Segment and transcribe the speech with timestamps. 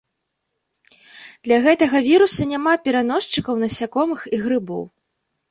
[1.47, 4.83] Для гэтага віруса няма пераносчыкаў насякомых і грыбоў.